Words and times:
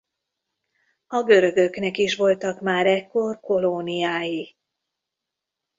A 1.07 1.23
görögöknek 1.23 1.97
is 1.97 2.15
voltak 2.15 2.61
már 2.61 2.85
ekkor 2.87 3.39
kolóniái. 3.39 4.55